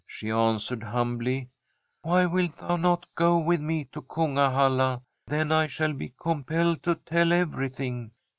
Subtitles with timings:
[0.07, 5.03] She answered humbly:* Why wilt thou not go with me to Kunga halla?
[5.27, 8.09] Then I shall be compelled to tell everything.